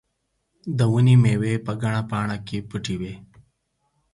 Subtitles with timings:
[0.77, 3.13] د ونې مېوې په ګڼه پاڼه کې پټې وې.